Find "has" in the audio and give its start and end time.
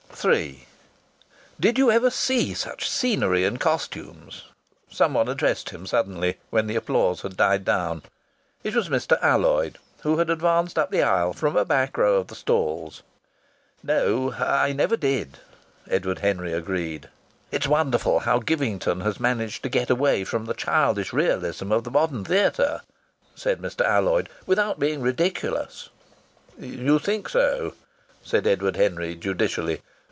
19.01-19.19